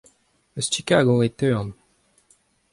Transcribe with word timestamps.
Eus 0.57 0.67
Chigago 0.73 1.15
e 1.27 1.29
teuan. 1.37 1.67